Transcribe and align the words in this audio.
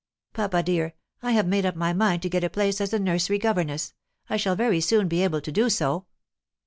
"Papa 0.33 0.63
dear, 0.63 0.95
I 1.21 1.33
have 1.33 1.45
made 1.45 1.63
up 1.63 1.75
my 1.75 1.93
mind 1.93 2.23
to 2.23 2.29
get 2.29 2.43
a 2.43 2.49
place 2.49 2.81
as 2.81 2.91
a 2.91 2.97
nursery 2.97 3.37
governess. 3.37 3.93
I 4.31 4.37
shall 4.37 4.55
very 4.55 4.81
soon 4.81 5.07
be 5.07 5.23
able 5.23 5.41
to 5.41 5.51
do 5.51 5.69
so." 5.69 6.07